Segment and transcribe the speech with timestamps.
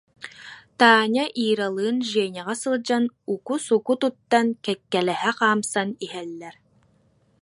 [0.79, 3.03] Таня Иралыын Женяҕа сылдьан
[3.33, 6.55] уку-суку туттан, кэккэлэһэ хаамсан иһэллэр